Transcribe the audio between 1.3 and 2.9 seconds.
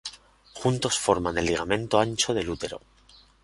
el ligamento ancho del útero..."